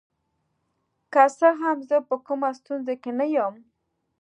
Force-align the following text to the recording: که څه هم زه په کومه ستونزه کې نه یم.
که 1.13 1.23
څه 1.37 1.49
هم 1.61 1.77
زه 1.89 1.97
په 2.07 2.15
کومه 2.27 2.49
ستونزه 2.59 2.93
کې 3.01 3.11
نه 3.19 3.25
یم. 3.35 3.53